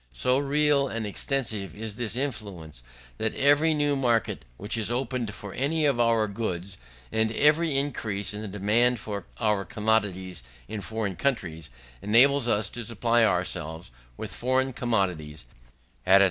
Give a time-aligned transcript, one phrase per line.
[0.13, 2.81] So real and extensive is this influence,
[3.19, 6.79] that every new market which is opened for any of our goods,
[7.11, 11.69] and every increase in the demand for our commodities in foreign countries,
[12.01, 15.45] enables us to supply ourselves with foreign commodities at a
[16.07, 16.19] smaller cost.